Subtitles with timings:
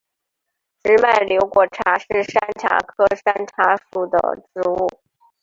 [0.81, 4.17] 直脉瘤果茶是山茶科山茶属的
[4.51, 4.87] 植物。